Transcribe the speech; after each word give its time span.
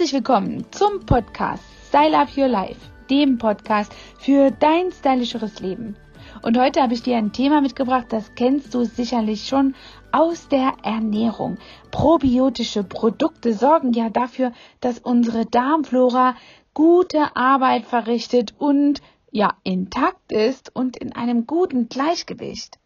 Herzlich 0.00 0.14
willkommen 0.14 0.64
zum 0.70 1.04
Podcast 1.04 1.62
Style 1.88 2.16
Up 2.16 2.34
Your 2.34 2.48
Life, 2.48 2.80
dem 3.10 3.36
Podcast 3.36 3.92
für 4.18 4.50
dein 4.50 4.90
stylischeres 4.92 5.60
Leben. 5.60 5.94
Und 6.40 6.58
heute 6.58 6.80
habe 6.80 6.94
ich 6.94 7.02
dir 7.02 7.18
ein 7.18 7.34
Thema 7.34 7.60
mitgebracht, 7.60 8.06
das 8.08 8.34
kennst 8.34 8.72
du 8.72 8.84
sicherlich 8.84 9.46
schon 9.46 9.74
aus 10.10 10.48
der 10.48 10.72
Ernährung. 10.84 11.58
Probiotische 11.90 12.82
Produkte 12.82 13.52
sorgen 13.52 13.92
ja 13.92 14.08
dafür, 14.08 14.52
dass 14.80 15.00
unsere 15.00 15.44
Darmflora 15.44 16.34
gute 16.72 17.36
Arbeit 17.36 17.84
verrichtet 17.84 18.54
und 18.56 19.02
ja 19.30 19.52
intakt 19.64 20.32
ist 20.32 20.74
und 20.74 20.96
in 20.96 21.14
einem 21.14 21.46
guten 21.46 21.90
Gleichgewicht. 21.90 22.78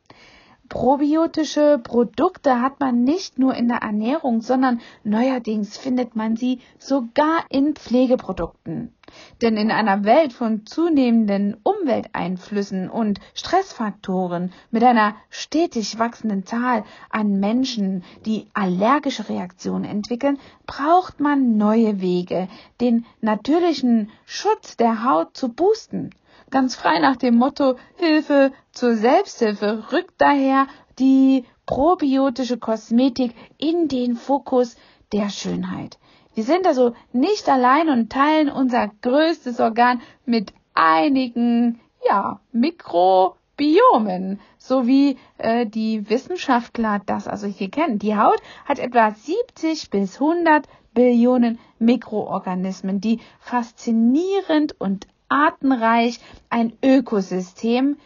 Probiotische 0.69 1.79
Produkte 1.83 2.61
hat 2.61 2.81
man 2.81 3.05
nicht 3.05 3.39
nur 3.39 3.55
in 3.55 3.69
der 3.69 3.83
Ernährung, 3.83 4.41
sondern 4.41 4.81
neuerdings 5.05 5.77
findet 5.77 6.17
man 6.17 6.37
sie 6.37 6.61
sogar 6.79 7.45
in 7.51 7.75
Pflegeprodukten. 7.75 8.95
Denn 9.43 9.59
in 9.59 9.71
einer 9.71 10.05
Welt 10.05 10.33
von 10.33 10.65
zunehmenden 10.65 11.59
Umwelteinflüssen 11.63 12.89
und 12.89 13.21
Stressfaktoren 13.35 14.53
mit 14.71 14.83
einer 14.83 15.17
stetig 15.29 15.99
wachsenden 15.99 16.47
Zahl 16.47 16.85
an 17.11 17.39
Menschen, 17.41 18.03
die 18.25 18.47
allergische 18.55 19.29
Reaktionen 19.29 19.85
entwickeln, 19.85 20.39
braucht 20.67 21.21
man 21.21 21.59
neue 21.59 22.01
Wege, 22.01 22.49
den 22.81 23.05
natürlichen 23.21 24.11
Schutz 24.25 24.79
der 24.79 25.05
Haut 25.05 25.37
zu 25.37 25.51
boosten. 25.53 26.11
Ganz 26.55 26.77
frei 26.77 27.01
nach 27.01 27.17
dem 27.17 27.35
Motto 27.35 27.75
Hilfe 27.97 28.53
zur 28.71 28.95
Selbsthilfe 28.95 29.87
rückt 29.91 30.15
daher 30.19 30.69
die 31.01 31.43
probiotische 31.67 32.59
Kosmetik 32.59 33.35
in 33.59 33.89
den 33.89 34.15
Fokus 34.15 34.77
der 35.13 35.31
Schönheit. 35.31 35.99
Wir 36.33 36.45
sind 36.45 36.65
also 36.69 36.95
nicht 37.13 37.49
allein 37.49 37.89
und 37.89 38.13
teilen 38.13 38.49
unser 38.49 38.89
größtes 39.03 39.59
Organ 39.59 40.01
mit 40.27 40.53
einigen, 40.75 41.81
ja, 42.07 42.39
Mikrobiomen, 42.53 44.39
so 44.57 44.87
wie 44.87 45.19
äh, 45.39 45.67
die 45.67 46.09
Wissenschaftler 46.09 47.01
das 47.05 47.27
also 47.27 47.49
hier 47.49 47.69
kennen. 47.69 47.99
Die 47.99 48.17
Haut 48.17 48.41
hat 48.65 48.79
etwa 48.79 49.11
70 49.11 49.91
bis 49.91 50.21
100 50.21 50.69
Billionen 50.95 51.59
Mikroorganismen, 51.81 53.01
die 53.01 53.19
faszinierend 53.41 54.81
und 54.81 55.09
artenreich 55.35 56.21
ein 56.49 56.73
Ökosystem 56.83 57.97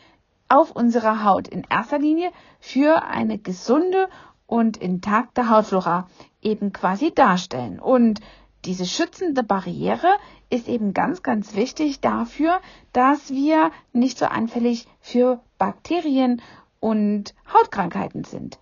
auf 0.49 0.71
unserer 0.71 1.25
Haut 1.25 1.47
in 1.47 1.67
erster 1.69 1.99
Linie 1.99 2.31
für 2.59 3.03
eine 3.03 3.37
gesunde 3.37 4.09
und 4.47 4.79
intakte 4.79 5.51
Hautflora 5.51 6.09
eben 6.41 6.73
quasi 6.73 7.13
darstellen. 7.15 7.81
Und 7.81 8.21
diese 8.65 8.87
schützende 8.87 9.43
Barriere 9.43 10.09
ist 10.49 10.69
eben 10.69 10.95
ganz, 10.95 11.23
ganz 11.23 11.55
wichtig 11.55 12.01
dafür, 12.01 12.61
dass 12.95 13.31
wir 13.31 13.73
nicht 13.93 14.17
so 14.17 14.25
anfällig 14.25 14.89
für 15.01 15.41
Bakterien 15.59 16.41
und 16.81 17.35
Hautkrankheiten 17.53 18.25
sind. 18.25 18.59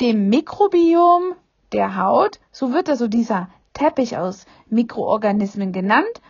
Dem 0.00 0.28
Mikrobiom 0.28 1.34
der 1.72 1.96
Haut, 1.96 2.38
so 2.52 2.72
wird 2.72 2.88
also 2.88 3.08
dieser 3.08 3.48
Teppich 3.72 4.16
aus 4.16 4.46
Mikroorganismen 4.68 5.72
genannt, 5.72 6.20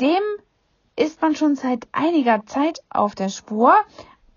dem 0.00 0.20
ist 0.96 1.20
man 1.22 1.34
schon 1.36 1.56
seit 1.56 1.86
einiger 1.92 2.44
Zeit 2.46 2.80
auf 2.90 3.14
der 3.14 3.28
Spur. 3.28 3.74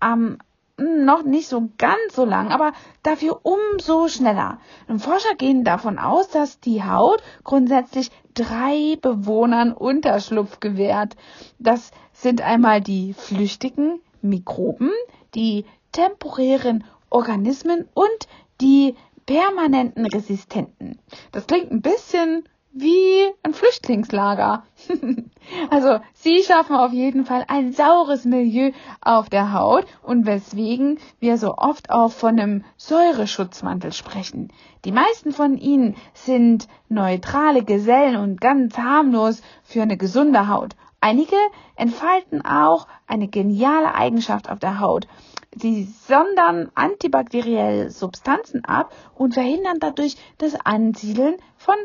Ähm, 0.02 0.38
noch 0.78 1.22
nicht 1.22 1.48
so 1.48 1.70
ganz 1.78 2.14
so 2.14 2.24
lang, 2.24 2.52
aber 2.52 2.72
dafür 3.02 3.40
umso 3.42 4.08
schneller. 4.08 4.58
Und 4.88 5.00
Forscher 5.00 5.34
gehen 5.36 5.64
davon 5.64 5.98
aus, 5.98 6.28
dass 6.28 6.60
die 6.60 6.84
Haut 6.84 7.22
grundsätzlich 7.44 8.10
drei 8.34 8.98
Bewohnern 9.00 9.72
Unterschlupf 9.72 10.60
gewährt. 10.60 11.16
Das 11.58 11.92
sind 12.12 12.42
einmal 12.42 12.82
die 12.82 13.14
flüchtigen 13.14 14.00
Mikroben, 14.20 14.90
die 15.34 15.64
temporären 15.92 16.84
Organismen 17.08 17.88
und 17.94 18.28
die 18.60 18.96
permanenten 19.24 20.06
Resistenten. 20.06 20.98
Das 21.32 21.46
klingt 21.46 21.70
ein 21.70 21.80
bisschen 21.80 22.46
wie 22.78 23.32
ein 23.42 23.54
Flüchtlingslager. 23.54 24.64
also 25.70 26.00
sie 26.12 26.42
schaffen 26.42 26.76
auf 26.76 26.92
jeden 26.92 27.24
Fall 27.24 27.44
ein 27.48 27.72
saures 27.72 28.26
Milieu 28.26 28.72
auf 29.00 29.30
der 29.30 29.54
Haut 29.54 29.86
und 30.02 30.26
weswegen 30.26 30.98
wir 31.18 31.38
so 31.38 31.54
oft 31.56 31.88
auch 31.88 32.12
von 32.12 32.38
einem 32.38 32.64
Säureschutzmantel 32.76 33.92
sprechen. 33.92 34.52
Die 34.84 34.92
meisten 34.92 35.32
von 35.32 35.56
ihnen 35.56 35.96
sind 36.12 36.68
neutrale 36.90 37.64
Gesellen 37.64 38.16
und 38.16 38.42
ganz 38.42 38.76
harmlos 38.76 39.40
für 39.62 39.80
eine 39.80 39.96
gesunde 39.96 40.48
Haut. 40.48 40.76
Einige 41.00 41.36
entfalten 41.76 42.44
auch 42.44 42.86
eine 43.06 43.28
geniale 43.28 43.94
Eigenschaft 43.94 44.50
auf 44.50 44.58
der 44.58 44.80
Haut. 44.80 45.08
Sie 45.54 45.84
sondern 46.06 46.70
antibakterielle 46.74 47.90
Substanzen 47.90 48.66
ab 48.66 48.92
und 49.14 49.32
verhindern 49.32 49.78
dadurch 49.80 50.16
das 50.36 50.54
Ansiedeln 50.66 51.36
von 51.56 51.76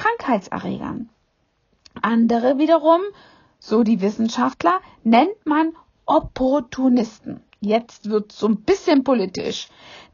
Krankheitserregern. 0.00 1.10
Andere 2.00 2.56
wiederum, 2.56 3.02
so 3.58 3.82
die 3.82 4.00
Wissenschaftler, 4.00 4.80
nennt 5.04 5.44
man 5.44 5.72
Opportunisten. 6.06 7.42
Jetzt 7.60 8.08
wird 8.08 8.32
so 8.32 8.48
ein 8.48 8.62
bisschen 8.62 9.04
politisch. 9.04 9.68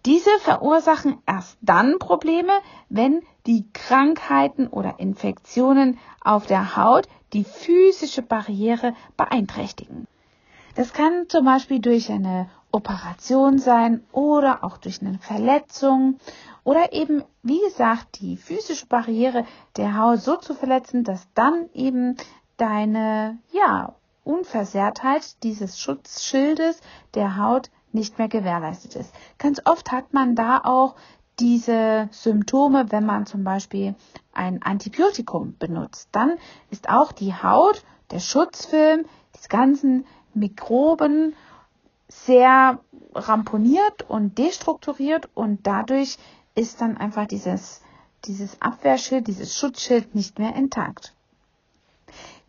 Diese 0.05 0.31
verursachen 0.41 1.19
erst 1.27 1.57
dann 1.61 2.01
Probleme, 2.01 2.53
wenn 2.89 3.23
die 3.47 3.65
Krankheiten 3.73 4.67
oder 4.67 4.99
Infektionen 4.99 5.99
auf 6.21 6.47
der 6.47 6.77
Haut 6.77 7.07
die 7.33 7.45
physische 7.45 8.23
Barriere 8.23 8.95
beeinträchtigen. 9.17 10.09
Das 10.75 10.93
kann 10.93 11.29
zum 11.29 11.45
Beispiel 11.45 11.79
durch 11.79 12.11
eine 12.11 12.51
Operation 12.77 13.59
sein 13.59 14.05
oder 14.13 14.63
auch 14.63 14.77
durch 14.77 15.01
eine 15.01 15.19
Verletzung 15.19 16.19
oder 16.63 16.93
eben, 16.93 17.25
wie 17.43 17.61
gesagt, 17.61 18.21
die 18.21 18.37
physische 18.37 18.87
Barriere 18.87 19.47
der 19.77 19.97
Haut 19.97 20.21
so 20.21 20.37
zu 20.37 20.53
verletzen, 20.53 21.03
dass 21.03 21.27
dann 21.33 21.71
eben 21.73 22.17
deine, 22.59 23.39
ja, 23.51 23.95
Unversehrtheit 24.25 25.43
dieses 25.43 25.81
Schutzschildes 25.81 26.81
der 27.15 27.39
Haut 27.39 27.71
nicht 27.93 28.19
mehr 28.19 28.29
gewährleistet 28.29 28.97
ist. 28.97 29.15
Ganz 29.39 29.63
oft 29.65 29.91
hat 29.91 30.13
man 30.13 30.35
da 30.35 30.61
auch 30.63 30.97
diese 31.39 32.09
Symptome, 32.11 32.91
wenn 32.91 33.07
man 33.07 33.25
zum 33.25 33.43
Beispiel 33.45 33.95
ein 34.35 34.63
Antibiotikum 34.63 35.57
benutzt. 35.59 36.09
Dann 36.13 36.37
ist 36.71 36.91
auch 36.91 37.13
die 37.13 37.33
Haut, 37.33 37.85
der 38.11 38.21
Schutzfilm, 38.21 39.07
die 39.35 39.49
ganzen 39.49 40.07
Mikroben 40.35 41.35
sehr 42.09 42.79
ramponiert 43.15 44.09
und 44.09 44.39
destrukturiert 44.39 45.29
und 45.35 45.67
dadurch 45.67 46.19
ist 46.55 46.81
dann 46.81 46.97
einfach 46.97 47.27
dieses, 47.27 47.83
dieses 48.25 48.61
Abwehrschild, 48.63 49.27
dieses 49.27 49.57
Schutzschild 49.57 50.15
nicht 50.15 50.39
mehr 50.39 50.55
intakt. 50.55 51.15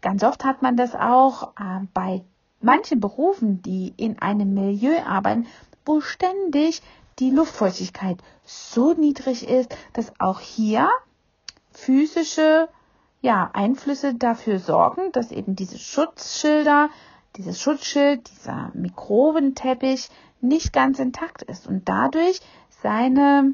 Ganz 0.01 0.23
oft 0.23 0.45
hat 0.45 0.61
man 0.61 0.77
das 0.77 0.95
auch 0.95 1.53
äh, 1.59 1.85
bei 1.93 2.23
manchen 2.61 2.99
Berufen, 2.99 3.61
die 3.61 3.93
in 3.97 4.19
einem 4.19 4.53
Milieu 4.53 5.01
arbeiten, 5.03 5.47
wo 5.85 6.01
ständig 6.01 6.81
die 7.19 7.31
Luftfeuchtigkeit 7.31 8.17
so 8.45 8.93
niedrig 8.93 9.47
ist, 9.47 9.75
dass 9.93 10.11
auch 10.19 10.39
hier 10.39 10.89
physische 11.71 12.69
ja, 13.21 13.49
Einflüsse 13.53 14.13
dafür 14.13 14.59
sorgen, 14.59 15.11
dass 15.11 15.31
eben 15.31 15.55
diese 15.55 15.79
Schutzschilder, 15.79 16.89
dieses 17.37 17.61
Schutzschild, 17.61 18.29
dieser 18.31 18.71
Mikrobenteppich 18.73 20.09
nicht 20.41 20.73
ganz 20.73 20.99
intakt 20.99 21.43
ist 21.43 21.67
und 21.67 21.87
dadurch 21.87 22.41
seine 22.81 23.53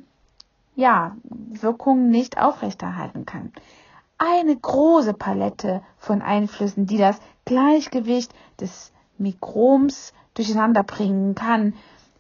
ja, 0.76 1.16
Wirkung 1.24 2.10
nicht 2.10 2.38
aufrechterhalten 2.38 3.26
kann. 3.26 3.52
Eine 4.18 4.56
große 4.56 5.14
Palette 5.14 5.82
von 5.98 6.22
Einflüssen, 6.22 6.86
die 6.86 6.98
das 6.98 7.20
Gleichgewicht 7.46 8.34
des 8.60 8.92
Mikroms 9.18 10.14
durcheinander 10.34 10.84
bringen 10.84 11.36
kann, 11.36 11.74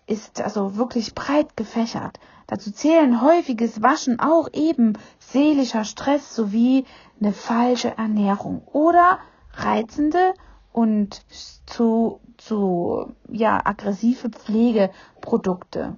ist 0.05 0.41
also 0.41 0.75
wirklich 0.75 1.15
breit 1.15 1.55
gefächert. 1.55 2.19
Dazu 2.47 2.71
zählen 2.71 3.21
häufiges 3.21 3.81
Waschen, 3.81 4.19
auch 4.19 4.49
eben 4.51 4.93
seelischer 5.19 5.85
Stress 5.85 6.35
sowie 6.35 6.85
eine 7.19 7.31
falsche 7.31 7.97
Ernährung 7.97 8.61
oder 8.73 9.19
reizende 9.53 10.33
und 10.73 11.21
zu, 11.65 12.19
zu 12.37 13.13
ja, 13.29 13.61
aggressive 13.63 14.29
Pflegeprodukte. 14.29 15.95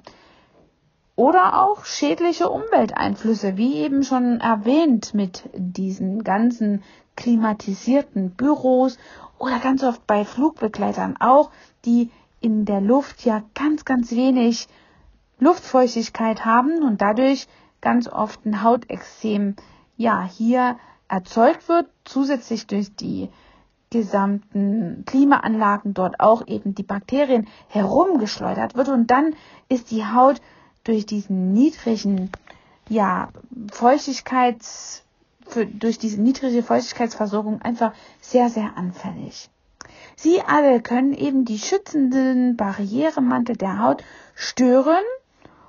Oder 1.16 1.64
auch 1.64 1.86
schädliche 1.86 2.50
Umwelteinflüsse, 2.50 3.56
wie 3.56 3.76
eben 3.76 4.04
schon 4.04 4.42
erwähnt, 4.42 5.14
mit 5.14 5.50
diesen 5.54 6.26
ganzen 6.26 6.84
klimatisierten 7.16 8.32
Büros 8.32 8.98
oder 9.40 9.60
ganz 9.60 9.84
oft 9.84 10.06
bei 10.06 10.26
Flugbegleitern 10.26 11.16
auch, 11.18 11.52
die 11.86 12.12
in 12.42 12.66
der 12.66 12.82
Luft 12.82 13.24
ja 13.24 13.44
ganz, 13.54 13.86
ganz 13.86 14.12
wenig 14.12 14.68
Luftfeuchtigkeit 15.40 16.44
haben 16.44 16.84
und 16.84 17.02
dadurch 17.02 17.48
ganz 17.80 18.10
oft 18.10 18.46
ein 18.46 18.62
Hautexem 18.62 19.56
ja 19.96 20.24
hier 20.24 20.78
erzeugt 21.08 21.70
wird, 21.70 21.88
zusätzlich 22.04 22.68
durch 22.68 22.94
die 22.96 23.30
gesamten 23.96 25.04
Klimaanlagen 25.06 25.94
dort 25.94 26.20
auch 26.20 26.46
eben 26.48 26.76
die 26.76 26.84
Bakterien 26.84 27.48
herumgeschleudert 27.70 28.76
wird 28.76 28.90
und 28.90 29.08
dann 29.08 29.36
ist 29.70 29.92
die 29.92 30.06
Haut 30.06 30.42
durch 30.84 31.06
diesen 31.06 31.54
niedrigen 31.54 32.30
ja, 32.90 33.30
Feuchtigkeits 33.72 35.04
für, 35.48 35.66
durch 35.66 35.98
diese 35.98 36.22
niedrige 36.22 36.62
Feuchtigkeitsversorgung 36.62 37.62
einfach 37.62 37.94
sehr, 38.20 38.50
sehr 38.50 38.78
anfällig. 38.78 39.50
Sie 40.18 40.42
alle 40.42 40.82
können 40.82 41.14
eben 41.14 41.46
die 41.46 41.60
schützenden 41.60 42.58
Barrieremantel 42.58 43.56
der 43.56 43.80
Haut 43.80 44.04
stören 44.36 45.04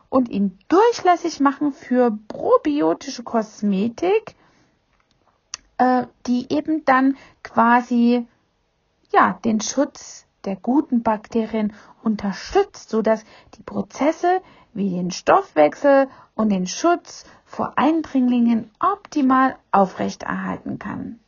und 0.09 0.29
ihn 0.29 0.59
durchlässig 0.69 1.41
machen 1.41 1.73
für 1.73 2.17
probiotische 2.29 3.23
Kosmetik, 3.23 4.35
äh, 5.79 6.07
die 6.27 6.53
eben 6.53 6.85
dann 6.85 7.17
quasi 7.43 8.27
ja 9.13 9.39
den 9.45 9.61
Schutz 9.61 10.27
der 10.45 10.57
guten 10.57 11.03
Bakterien 11.03 11.73
unterstützt, 12.03 12.91
sodass 12.91 13.25
die 13.55 13.63
Prozesse 13.63 14.41
wie 14.75 14.91
den 14.91 15.11
Stoffwechsel 15.11 16.09
und 16.35 16.51
den 16.51 16.67
Schutz 16.67 17.25
vor 17.45 17.73
Eindringlingen 17.77 18.71
optimal 18.79 19.57
aufrechterhalten 19.73 20.79
kann. 20.79 21.19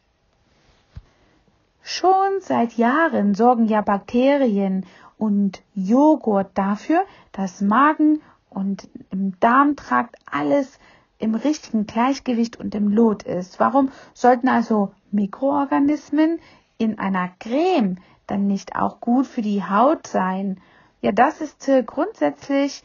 Schon 1.83 2.41
seit 2.41 2.75
Jahren 2.75 3.35
sorgen 3.35 3.67
ja 3.67 3.81
Bakterien 3.81 4.85
und 5.17 5.63
Joghurt 5.75 6.51
dafür, 6.55 7.05
dass 7.33 7.61
Magen 7.61 8.21
und 8.51 8.89
im 9.11 9.39
Darmtrakt 9.41 10.17
alles 10.31 10.79
im 11.19 11.35
richtigen 11.35 11.87
Gleichgewicht 11.87 12.59
und 12.59 12.75
im 12.75 12.89
Lot 12.89 13.25
ist. 13.25 13.61
Warum 13.61 13.91
sollten 14.15 14.49
also 14.49 14.93
Mikroorganismen 15.11 16.39
in 16.79 16.99
einer 16.99 17.31
Creme 17.41 17.97
dann 18.27 18.47
nicht 18.47 18.77
auch 18.77 19.01
gut 19.01 19.27
für 19.27 19.43
die 19.43 19.65
Haut 19.65 20.07
sein? 20.07 20.61
Ja, 21.01 21.13
das 21.13 21.41
ist 21.41 21.69
äh, 21.69 21.83
grundsätzlich 21.83 22.83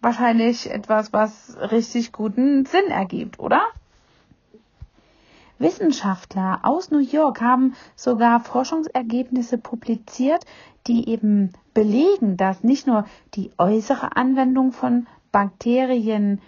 wahrscheinlich 0.00 0.70
etwas, 0.70 1.12
was 1.12 1.56
richtig 1.70 2.12
guten 2.12 2.66
Sinn 2.66 2.88
ergibt, 2.88 3.38
oder? 3.38 3.62
Wissenschaftler 5.58 6.60
aus 6.64 6.90
New 6.90 6.98
York 6.98 7.40
haben 7.40 7.74
sogar 7.94 8.40
Forschungsergebnisse 8.40 9.58
publiziert, 9.58 10.44
die 10.88 11.08
eben 11.08 11.52
belegen, 11.72 12.36
dass 12.36 12.64
nicht 12.64 12.88
nur 12.88 13.06
die 13.34 13.52
äußere 13.58 14.16
Anwendung 14.16 14.72
von 14.72 15.06
Bakterien 15.30 16.40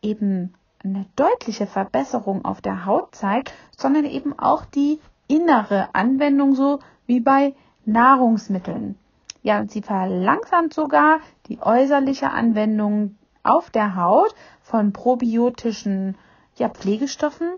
eben 0.00 0.54
eine 0.84 1.06
deutliche 1.16 1.66
Verbesserung 1.66 2.44
auf 2.44 2.60
der 2.60 2.84
Haut 2.84 3.14
zeigt, 3.14 3.52
sondern 3.76 4.04
eben 4.04 4.38
auch 4.38 4.64
die 4.64 5.00
innere 5.28 5.88
Anwendung, 5.94 6.54
so 6.54 6.80
wie 7.06 7.20
bei 7.20 7.54
Nahrungsmitteln. 7.86 8.98
Ja, 9.42 9.60
und 9.60 9.70
sie 9.70 9.82
verlangsamt 9.82 10.74
sogar 10.74 11.20
die 11.48 11.60
äußerliche 11.60 12.30
Anwendung 12.30 13.16
auf 13.42 13.70
der 13.70 13.96
Haut 13.96 14.34
von 14.62 14.92
probiotischen 14.92 16.16
ja, 16.56 16.68
Pflegestoffen. 16.68 17.48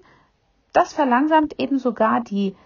Das 0.73 0.93
verlangsamt 0.93 1.61
eben 1.61 1.79
sogar 1.79 2.21
die 2.21 2.57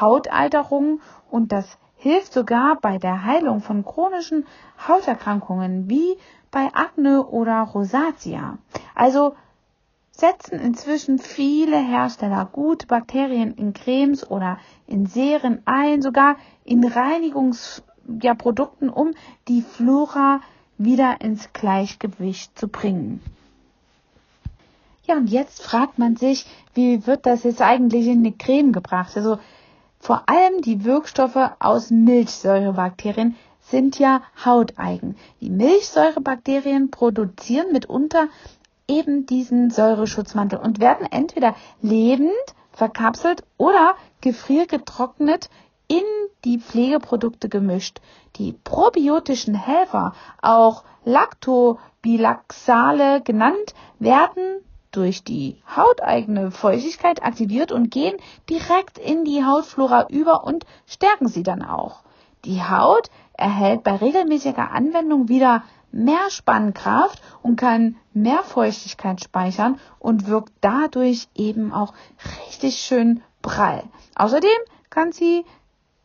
Hautalterung 0.00 1.00
und 1.30 1.50
das 1.52 1.78
hilft 1.96 2.32
sogar 2.32 2.76
bei 2.80 2.98
der 2.98 3.24
Heilung 3.24 3.60
von 3.60 3.84
chronischen 3.84 4.46
Hauterkrankungen 4.86 5.90
wie 5.90 6.16
bei 6.50 6.68
Akne 6.72 7.26
oder 7.26 7.62
Rosatia. 7.62 8.58
Also 8.94 9.34
setzen 10.18 10.58
inzwischen 10.58 11.18
viele 11.18 11.78
Hersteller 11.78 12.48
gute 12.50 12.88
Bakterien 12.88 13.54
in 13.54 13.72
Cremes 13.72 14.28
oder 14.28 14.58
in 14.88 15.06
Serien 15.06 15.62
ein, 15.64 16.02
sogar 16.02 16.36
in 16.64 16.84
Reinigungs 16.84 17.84
ja, 18.20 18.36
um 18.94 19.14
die 19.46 19.62
Flora 19.62 20.40
wieder 20.76 21.20
ins 21.20 21.52
Gleichgewicht 21.52 22.58
zu 22.58 22.66
bringen. 22.66 23.20
Ja, 25.06 25.16
und 25.16 25.30
jetzt 25.30 25.62
fragt 25.62 25.98
man 25.98 26.16
sich, 26.16 26.46
wie 26.74 27.06
wird 27.06 27.24
das 27.24 27.44
jetzt 27.44 27.62
eigentlich 27.62 28.08
in 28.08 28.18
eine 28.18 28.32
Creme 28.32 28.72
gebracht? 28.72 29.16
Also 29.16 29.38
vor 30.00 30.24
allem 30.26 30.62
die 30.62 30.84
Wirkstoffe 30.84 31.50
aus 31.60 31.90
Milchsäurebakterien 31.90 33.36
sind 33.60 33.98
ja 33.98 34.22
hauteigen. 34.44 35.16
Die 35.40 35.50
Milchsäurebakterien 35.50 36.90
produzieren 36.90 37.72
mitunter 37.72 38.28
eben 38.88 39.26
diesen 39.26 39.70
Säureschutzmantel 39.70 40.58
und 40.58 40.80
werden 40.80 41.06
entweder 41.10 41.54
lebend 41.80 42.32
verkapselt 42.72 43.44
oder 43.56 43.94
gefriergetrocknet 44.20 45.48
in 45.88 46.04
die 46.44 46.58
Pflegeprodukte 46.58 47.48
gemischt. 47.48 48.00
Die 48.36 48.52
probiotischen 48.52 49.54
Helfer, 49.54 50.12
auch 50.42 50.84
Lactobilaxale 51.04 53.22
genannt, 53.22 53.74
werden 53.98 54.60
durch 54.90 55.24
die 55.24 55.62
hauteigene 55.76 56.50
Feuchtigkeit 56.50 57.22
aktiviert 57.22 57.72
und 57.72 57.90
gehen 57.90 58.16
direkt 58.48 58.96
in 58.98 59.24
die 59.24 59.44
Hautflora 59.44 60.06
über 60.08 60.44
und 60.44 60.64
stärken 60.86 61.28
sie 61.28 61.42
dann 61.42 61.62
auch. 61.62 62.02
Die 62.44 62.62
Haut 62.62 63.10
erhält 63.38 63.84
bei 63.84 63.96
regelmäßiger 63.96 64.70
Anwendung 64.72 65.28
wieder 65.28 65.62
mehr 65.90 66.28
Spannkraft 66.28 67.22
und 67.42 67.56
kann 67.56 67.96
mehr 68.12 68.42
Feuchtigkeit 68.42 69.22
speichern 69.22 69.78
und 69.98 70.26
wirkt 70.26 70.52
dadurch 70.60 71.28
eben 71.34 71.72
auch 71.72 71.94
richtig 72.48 72.76
schön 72.76 73.22
prall. 73.40 73.84
Außerdem 74.16 74.50
kann 74.90 75.12
sie 75.12 75.46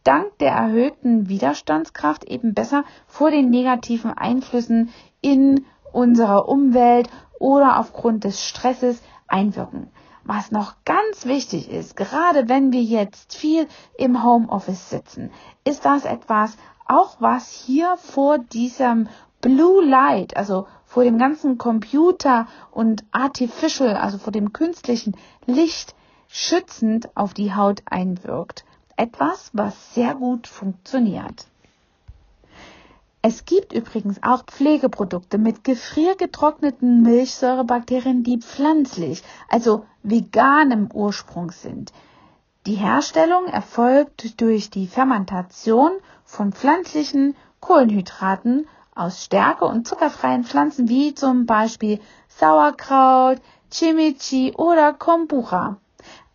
dank 0.03 0.37
der 0.37 0.51
erhöhten 0.51 1.27
Widerstandskraft 1.27 2.23
eben 2.25 2.53
besser 2.53 2.85
vor 3.07 3.31
den 3.31 3.49
negativen 3.49 4.11
Einflüssen 4.13 4.89
in 5.21 5.65
unserer 5.91 6.47
Umwelt 6.47 7.09
oder 7.39 7.79
aufgrund 7.79 8.23
des 8.23 8.45
Stresses 8.45 9.01
einwirken. 9.27 9.89
Was 10.25 10.51
noch 10.51 10.75
ganz 10.85 11.25
wichtig 11.25 11.69
ist, 11.69 11.95
gerade 11.95 12.47
wenn 12.47 12.71
wir 12.71 12.81
jetzt 12.81 13.35
viel 13.35 13.67
im 13.97 14.23
Homeoffice 14.23 14.89
sitzen, 14.89 15.31
ist 15.65 15.85
das 15.85 16.05
etwas, 16.05 16.55
auch 16.85 17.17
was 17.19 17.51
hier 17.51 17.97
vor 17.97 18.37
diesem 18.37 19.09
Blue 19.41 19.83
Light, 19.83 20.37
also 20.37 20.67
vor 20.85 21.03
dem 21.03 21.17
ganzen 21.17 21.57
Computer 21.57 22.47
und 22.71 23.03
Artificial, 23.11 23.97
also 23.97 24.17
vor 24.17 24.31
dem 24.31 24.53
künstlichen 24.53 25.17
Licht 25.45 25.95
schützend 26.27 27.15
auf 27.15 27.33
die 27.33 27.53
Haut 27.53 27.81
einwirkt 27.85 28.63
etwas, 28.95 29.49
was 29.53 29.93
sehr 29.93 30.15
gut 30.15 30.47
funktioniert. 30.47 31.47
Es 33.25 33.45
gibt 33.45 33.71
übrigens 33.71 34.21
auch 34.21 34.43
Pflegeprodukte 34.43 35.37
mit 35.37 35.63
gefriergetrockneten 35.63 37.03
Milchsäurebakterien, 37.03 38.21
die 38.23 38.39
pflanzlich, 38.39 39.23
also 39.47 39.85
veganem 40.03 40.89
Ursprung 40.93 41.51
sind. 41.51 41.93
Die 42.65 42.75
Herstellung 42.75 43.45
erfolgt 43.45 44.41
durch 44.41 44.69
die 44.71 44.87
Fermentation 44.87 45.91
von 46.25 46.51
pflanzlichen 46.51 47.37
Kohlenhydraten 47.61 48.67
aus 48.93 49.23
stärke- 49.23 49.67
und 49.67 49.87
zuckerfreien 49.87 50.43
Pflanzen 50.43 50.89
wie 50.89 51.15
zum 51.15 51.45
Beispiel 51.45 52.01
Sauerkraut, 52.27 53.39
Chimichi 53.71 54.51
oder 54.57 54.91
Kombucha. 54.91 55.77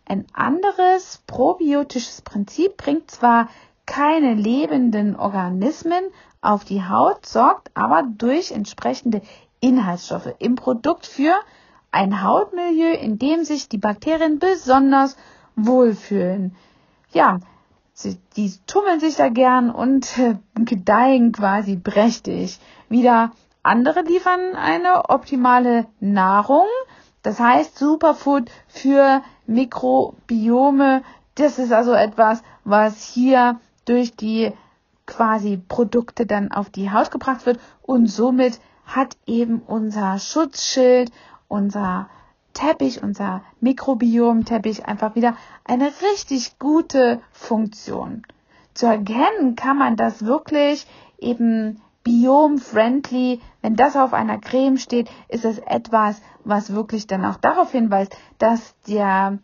Ein 0.05 0.25
anderes 0.33 1.21
probiotisches 1.27 2.23
Prinzip 2.23 2.77
bringt 2.77 3.11
zwar 3.11 3.47
keine 3.85 4.33
lebenden 4.33 5.15
Organismen 5.15 6.03
auf 6.41 6.63
die 6.63 6.83
Haut, 6.83 7.25
sorgt 7.25 7.71
aber 7.73 8.03
durch 8.03 8.51
entsprechende 8.51 9.21
Inhaltsstoffe 9.59 10.33
im 10.39 10.55
Produkt 10.55 11.05
für 11.05 11.33
ein 11.91 12.23
Hautmilieu, 12.23 12.93
in 12.93 13.17
dem 13.17 13.43
sich 13.43 13.67
die 13.67 13.77
Bakterien 13.77 14.39
besonders 14.39 15.17
wohlfühlen. 15.55 16.55
Ja, 17.11 17.39
sie, 17.93 18.17
die 18.35 18.53
tummeln 18.67 18.99
sich 18.99 19.15
da 19.15 19.29
gern 19.29 19.69
und 19.71 20.17
äh, 20.17 20.35
gedeihen 20.55 21.31
quasi 21.31 21.75
prächtig. 21.77 22.59
Wieder 22.87 23.31
andere 23.63 24.01
liefern 24.01 24.55
eine 24.55 25.09
optimale 25.09 25.87
Nahrung, 25.99 26.67
das 27.23 27.39
heißt 27.39 27.77
Superfood 27.77 28.49
für 28.67 29.21
Mikrobiome. 29.45 31.03
Das 31.35 31.59
ist 31.59 31.73
also 31.73 31.93
etwas, 31.93 32.41
was 32.63 33.03
hier 33.03 33.59
durch 33.85 34.15
die 34.15 34.53
quasi 35.09 35.57
Produkte 35.57 36.25
dann 36.25 36.51
auf 36.51 36.69
die 36.69 36.91
Haut 36.91 37.11
gebracht 37.11 37.45
wird 37.45 37.59
und 37.81 38.07
somit 38.07 38.61
hat 38.85 39.17
eben 39.25 39.61
unser 39.65 40.19
Schutzschild, 40.19 41.11
unser 41.47 42.09
Teppich, 42.53 43.03
unser 43.03 43.43
Mikrobiomteppich 43.59 44.85
einfach 44.85 45.15
wieder 45.15 45.35
eine 45.65 45.91
richtig 46.11 46.59
gute 46.59 47.21
Funktion. 47.31 48.23
Zu 48.73 48.85
erkennen 48.85 49.55
kann 49.55 49.77
man 49.77 49.95
das 49.95 50.25
wirklich 50.25 50.87
eben 51.17 51.81
biom-friendly, 52.03 53.41
wenn 53.61 53.75
das 53.75 53.95
auf 53.95 54.13
einer 54.13 54.39
Creme 54.39 54.77
steht, 54.77 55.09
ist 55.27 55.45
es 55.45 55.59
etwas, 55.59 56.21
was 56.43 56.73
wirklich 56.73 57.07
dann 57.07 57.25
auch 57.25 57.37
darauf 57.37 57.71
hinweist, 57.71 58.15
dass 58.37 58.75
der 58.87 59.39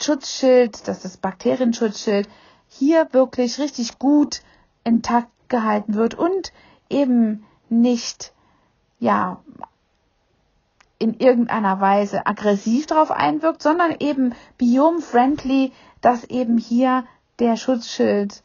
Schutzschild, 0.00 0.88
dass 0.88 1.02
das 1.02 1.18
Bakterienschutzschild 1.18 2.28
hier 2.68 3.08
wirklich 3.12 3.58
richtig 3.58 3.98
gut 3.98 4.40
intakt 4.84 5.30
gehalten 5.48 5.94
wird 5.94 6.14
und 6.14 6.52
eben 6.88 7.44
nicht, 7.68 8.32
ja, 8.98 9.40
in 10.98 11.14
irgendeiner 11.14 11.80
Weise 11.80 12.26
aggressiv 12.26 12.86
darauf 12.86 13.10
einwirkt, 13.10 13.62
sondern 13.62 13.96
eben 13.98 14.34
biome-friendly, 14.58 15.72
dass 16.02 16.24
eben 16.24 16.58
hier 16.58 17.04
der 17.38 17.56
Schutzschild, 17.56 18.42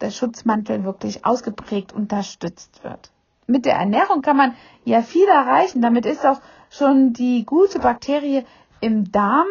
der 0.00 0.10
Schutzmantel 0.10 0.84
wirklich 0.84 1.26
ausgeprägt 1.26 1.92
unterstützt 1.92 2.82
wird. 2.82 3.10
Mit 3.46 3.66
der 3.66 3.74
Ernährung 3.74 4.22
kann 4.22 4.36
man 4.36 4.54
ja 4.84 5.02
viel 5.02 5.26
erreichen. 5.26 5.82
Damit 5.82 6.06
ist 6.06 6.24
auch 6.24 6.40
schon 6.70 7.12
die 7.12 7.44
gute 7.44 7.78
Bakterie 7.78 8.44
im 8.80 9.12
Darm 9.12 9.46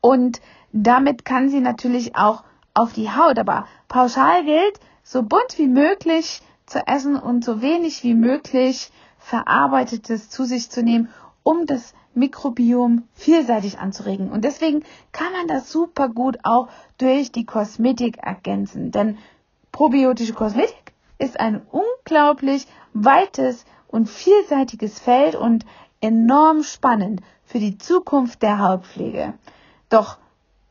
und 0.00 0.40
damit 0.72 1.24
kann 1.24 1.48
sie 1.48 1.60
natürlich 1.60 2.16
auch 2.16 2.44
auf 2.76 2.92
die 2.92 3.10
Haut. 3.10 3.38
Aber 3.38 3.66
pauschal 3.88 4.44
gilt, 4.44 4.78
so 5.02 5.22
bunt 5.22 5.58
wie 5.58 5.68
möglich 5.68 6.42
zu 6.66 6.86
essen 6.86 7.16
und 7.16 7.44
so 7.44 7.62
wenig 7.62 8.02
wie 8.02 8.14
möglich 8.14 8.90
verarbeitetes 9.18 10.30
zu 10.30 10.44
sich 10.44 10.70
zu 10.70 10.82
nehmen, 10.82 11.08
um 11.42 11.66
das 11.66 11.94
Mikrobiom 12.14 13.04
vielseitig 13.14 13.78
anzuregen. 13.78 14.30
Und 14.30 14.44
deswegen 14.44 14.82
kann 15.12 15.32
man 15.32 15.48
das 15.48 15.70
super 15.70 16.08
gut 16.08 16.38
auch 16.42 16.68
durch 16.98 17.30
die 17.30 17.44
Kosmetik 17.44 18.18
ergänzen. 18.18 18.90
Denn 18.90 19.18
probiotische 19.70 20.32
Kosmetik 20.32 20.94
ist 21.18 21.38
ein 21.38 21.62
unglaublich 21.70 22.66
weites 22.94 23.64
und 23.88 24.08
vielseitiges 24.08 24.98
Feld 24.98 25.34
und 25.34 25.64
enorm 26.00 26.62
spannend 26.62 27.20
für 27.44 27.58
die 27.58 27.78
Zukunft 27.78 28.42
der 28.42 28.58
Hautpflege. 28.58 29.34
Doch 29.88 30.18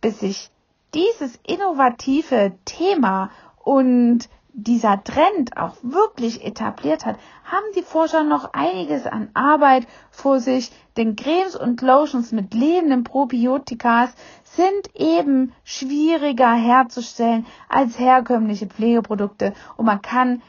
bis 0.02 0.20
sich 0.20 0.50
dieses 0.96 1.38
innovative 1.46 2.54
Thema 2.66 3.30
und 3.64 4.30
dieser 4.54 5.04
Trend 5.04 5.58
auch 5.58 5.76
wirklich 5.82 6.46
etabliert 6.46 7.06
hat, 7.06 7.18
haben 7.44 7.66
die 7.76 7.82
Forscher 7.82 8.24
noch 8.24 8.54
einiges 8.54 9.06
an 9.06 9.30
Arbeit 9.34 9.86
vor 10.12 10.40
sich, 10.40 10.72
denn 10.96 11.18
Cremes 11.18 11.58
und 11.58 11.82
Lotions 11.82 12.32
mit 12.32 12.54
lebenden 12.54 13.04
Probiotikas 13.04 14.12
sind 14.46 14.96
eben 14.96 15.52
schwieriger 15.66 16.54
herzustellen 16.54 17.46
als 17.68 18.00
herkömmliche 18.00 18.68
Pflegeprodukte 18.68 19.54
und 19.76 19.86
man 19.86 20.02
kann 20.02 20.42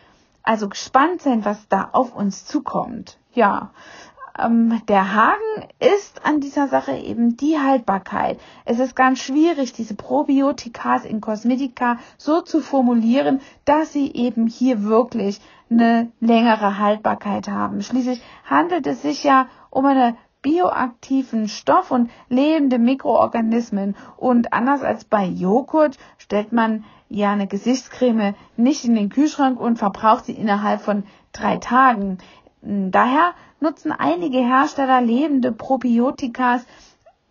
also 0.44 0.68
gespannt 0.68 1.22
sein, 1.22 1.44
was 1.44 1.66
da 1.68 1.88
auf 1.90 2.14
uns 2.14 2.46
zukommt. 2.46 3.18
Ja, 3.34 3.72
ähm, 4.38 4.81
der 4.88 5.14
Haken 5.14 5.69
ist 5.78 6.25
an 6.25 6.40
dieser 6.40 6.69
Sache 6.69 6.93
eben 6.93 7.37
die 7.37 7.59
Haltbarkeit. 7.59 8.38
Es 8.64 8.78
ist 8.78 8.97
ganz 8.97 9.21
schwierig, 9.21 9.73
diese 9.73 9.95
Probiotikas 9.95 11.05
in 11.05 11.21
Kosmetika 11.21 11.99
so 12.19 12.40
zu 12.40 12.61
formulieren, 12.61 13.40
dass 13.64 13.93
sie 13.93 14.12
eben 14.12 14.47
hier 14.47 14.85
wirklich 14.85 15.40
eine 15.71 16.11
längere 16.21 16.78
Haltbarkeit 16.78 17.49
haben. 17.49 17.83
Schließlich 17.83 18.23
handelt 18.45 18.87
es 18.87 19.02
sich 19.02 19.25
ja 19.25 19.49
um 19.71 19.85
einen 19.87 20.16
bioaktiven 20.43 21.49
Stoff 21.49 21.90
und 21.90 22.11
lebende 22.28 22.78
Mikroorganismen. 22.78 23.97
Und 24.16 24.52
anders 24.52 24.83
als 24.83 25.05
bei 25.05 25.25
Joghurt 25.25 25.99
stellt 26.19 26.52
man 26.52 26.85
ja 27.09 27.33
eine 27.33 27.49
Gesichtscreme 27.49 28.35
nicht 28.57 28.85
in 28.85 28.95
den 28.95 29.09
Kühlschrank 29.09 29.59
und 29.59 29.78
verbraucht 29.78 30.26
sie 30.26 30.33
innerhalb 30.35 30.81
von 30.81 31.05
drei 31.33 31.57
Tagen. 31.57 32.19
Daher 32.62 33.35
nutzen 33.60 33.92
einige 33.92 34.38
Hersteller 34.38 35.00
lebende 35.00 35.52
Probiotikas, 35.52 36.64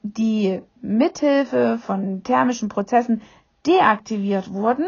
die 0.01 0.61
mithilfe 0.81 1.79
von 1.79 2.23
thermischen 2.23 2.69
Prozessen 2.69 3.21
deaktiviert 3.65 4.53
wurden 4.53 4.85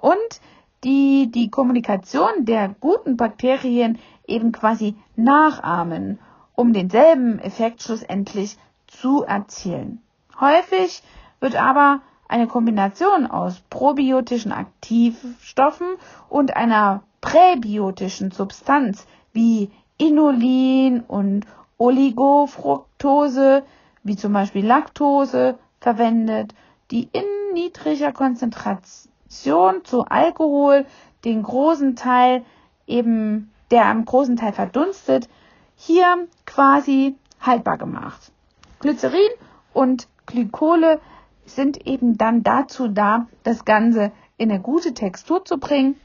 und 0.00 0.40
die 0.84 1.30
die 1.30 1.50
Kommunikation 1.50 2.44
der 2.44 2.68
guten 2.80 3.16
Bakterien 3.16 3.98
eben 4.26 4.52
quasi 4.52 4.94
nachahmen, 5.16 6.18
um 6.54 6.72
denselben 6.72 7.38
Effekt 7.40 7.82
schlussendlich 7.82 8.56
zu 8.86 9.24
erzielen. 9.24 10.00
Häufig 10.38 11.02
wird 11.40 11.56
aber 11.56 12.00
eine 12.28 12.46
Kombination 12.46 13.26
aus 13.26 13.60
probiotischen 13.70 14.52
Aktivstoffen 14.52 15.86
und 16.28 16.56
einer 16.56 17.02
präbiotischen 17.20 18.30
Substanz 18.30 19.06
wie 19.32 19.70
Inulin 19.98 21.00
und 21.00 21.46
Oligofructose, 21.78 23.64
wie 24.02 24.16
zum 24.16 24.32
Beispiel 24.32 24.64
Laktose, 24.64 25.58
verwendet, 25.80 26.54
die 26.90 27.08
in 27.12 27.24
niedriger 27.52 28.12
Konzentration 28.12 29.84
zu 29.84 30.04
Alkohol 30.04 30.86
den 31.24 31.42
großen 31.42 31.96
Teil 31.96 32.44
eben, 32.86 33.50
der 33.70 33.86
am 33.86 34.04
großen 34.04 34.36
Teil 34.36 34.52
verdunstet, 34.52 35.28
hier 35.76 36.28
quasi 36.44 37.16
haltbar 37.40 37.78
gemacht. 37.78 38.32
Glycerin 38.80 39.30
und 39.72 40.08
Glykole 40.26 41.00
sind 41.44 41.86
eben 41.86 42.18
dann 42.18 42.42
dazu 42.42 42.88
da, 42.88 43.26
das 43.42 43.64
Ganze 43.64 44.12
in 44.36 44.50
eine 44.50 44.60
gute 44.60 44.94
Textur 44.94 45.44
zu 45.44 45.58
bringen 45.58 45.96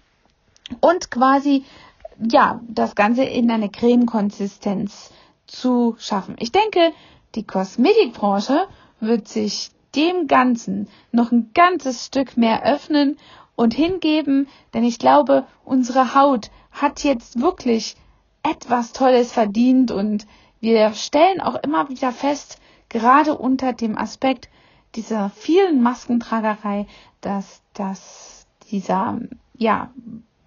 und 0.79 1.11
quasi 1.11 1.65
ja, 2.29 2.61
das 2.67 2.95
Ganze 2.95 3.23
in 3.23 3.49
eine 3.49 3.69
Cremekonsistenz 3.69 5.11
zu 5.47 5.95
schaffen. 5.97 6.35
Ich 6.39 6.51
denke, 6.51 6.93
die 7.35 7.45
Kosmetikbranche 7.45 8.67
wird 8.99 9.27
sich 9.27 9.71
dem 9.95 10.27
Ganzen 10.27 10.87
noch 11.11 11.31
ein 11.31 11.51
ganzes 11.53 12.05
Stück 12.05 12.37
mehr 12.37 12.63
öffnen 12.63 13.17
und 13.55 13.73
hingeben, 13.73 14.47
denn 14.73 14.83
ich 14.83 14.99
glaube, 14.99 15.45
unsere 15.65 16.15
Haut 16.15 16.49
hat 16.71 17.03
jetzt 17.03 17.41
wirklich 17.41 17.95
etwas 18.43 18.93
Tolles 18.93 19.31
verdient 19.33 19.91
und 19.91 20.25
wir 20.59 20.93
stellen 20.93 21.41
auch 21.41 21.55
immer 21.55 21.89
wieder 21.89 22.11
fest, 22.11 22.59
gerade 22.89 23.37
unter 23.37 23.73
dem 23.73 23.97
Aspekt 23.97 24.49
dieser 24.95 25.29
vielen 25.29 25.81
Maskentragerei, 25.81 26.87
dass 27.21 27.61
das 27.73 28.47
dieser 28.69 29.19
ja 29.57 29.91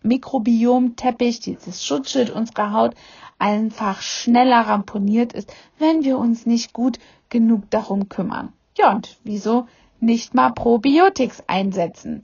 Mikrobiomteppich, 0.05 1.41
dieses 1.41 1.85
Schutzschild 1.85 2.31
unserer 2.31 2.73
Haut 2.73 2.95
einfach 3.39 4.01
schneller 4.03 4.61
ramponiert 4.61 5.33
ist, 5.33 5.53
wenn 5.79 6.05
wir 6.05 6.19
uns 6.19 6.47
nicht 6.47 6.73
gut 6.73 6.99
genug 7.31 7.69
darum 7.71 8.09
kümmern. 8.09 8.53
Ja, 8.77 8.93
und 8.93 9.19
wieso 9.25 9.67
nicht 10.01 10.35
mal 10.35 10.51
Probiotics 10.51 11.43
einsetzen? 11.47 12.23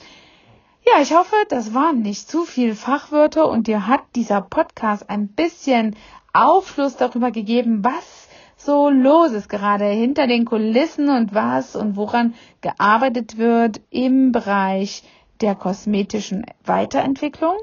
Ja, 0.86 1.02
ich 1.02 1.14
hoffe, 1.14 1.36
das 1.48 1.74
waren 1.74 2.02
nicht 2.02 2.28
zu 2.28 2.44
viel 2.44 2.74
Fachwörter 2.74 3.48
und 3.48 3.66
dir 3.66 3.86
hat 3.86 4.02
dieser 4.14 4.40
Podcast 4.40 5.10
ein 5.10 5.28
bisschen 5.28 5.96
Aufschluss 6.32 6.96
darüber 6.96 7.30
gegeben, 7.30 7.84
was 7.84 8.28
so 8.56 8.90
los 8.90 9.32
ist 9.32 9.48
gerade 9.48 9.86
hinter 9.86 10.26
den 10.26 10.44
Kulissen 10.44 11.08
und 11.08 11.34
was 11.34 11.76
und 11.76 11.96
woran 11.96 12.34
gearbeitet 12.60 13.38
wird 13.38 13.80
im 13.90 14.32
Bereich 14.32 15.02
der 15.40 15.54
kosmetischen 15.54 16.46
Weiterentwicklung. 16.64 17.56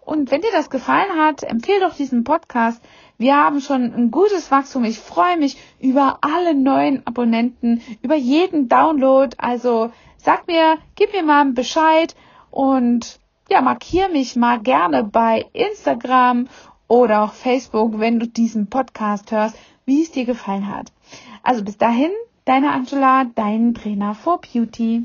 Und 0.00 0.30
wenn 0.30 0.40
dir 0.40 0.52
das 0.52 0.70
gefallen 0.70 1.18
hat, 1.18 1.42
empfehle 1.42 1.80
doch 1.80 1.94
diesen 1.94 2.24
Podcast. 2.24 2.82
Wir 3.18 3.36
haben 3.36 3.60
schon 3.60 3.92
ein 3.92 4.10
gutes 4.10 4.50
Wachstum. 4.50 4.84
Ich 4.84 4.98
freue 4.98 5.36
mich 5.36 5.58
über 5.80 6.18
alle 6.22 6.54
neuen 6.54 7.06
Abonnenten, 7.06 7.82
über 8.00 8.14
jeden 8.14 8.68
Download. 8.68 9.36
Also 9.38 9.92
sag 10.16 10.46
mir, 10.46 10.78
gib 10.94 11.12
mir 11.12 11.22
mal 11.22 11.44
Bescheid 11.52 12.14
und 12.50 13.20
ja, 13.50 13.60
markier 13.60 14.08
mich 14.08 14.36
mal 14.36 14.60
gerne 14.60 15.04
bei 15.04 15.46
Instagram 15.52 16.48
oder 16.86 17.22
auch 17.22 17.32
Facebook, 17.32 17.98
wenn 17.98 18.18
du 18.18 18.26
diesen 18.26 18.68
Podcast 18.68 19.30
hörst, 19.30 19.58
wie 19.84 20.02
es 20.02 20.10
dir 20.10 20.24
gefallen 20.24 20.74
hat. 20.74 20.92
Also 21.42 21.64
bis 21.64 21.76
dahin, 21.76 22.10
deine 22.44 22.72
Angela, 22.72 23.24
dein 23.34 23.74
Trainer 23.74 24.14
for 24.14 24.40
Beauty. 24.40 25.04